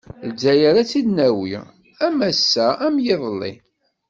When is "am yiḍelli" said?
2.85-3.53